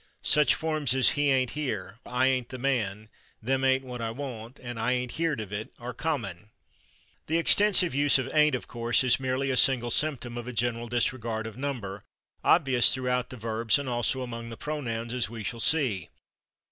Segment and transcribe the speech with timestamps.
[0.23, 3.07] Such forms as "he /ain't/ here," "I /ain't/ the man,"
[3.39, 6.49] "them /ain't/ what I want" and "I /ain't/ heerd of it" are common.
[7.27, 10.87] This extensive use of /ain't/, of course, is merely a single symptom of a general
[10.87, 12.03] disregard of number,
[12.43, 16.09] obvious throughout the verbs, and also among the pronouns, as we shall see.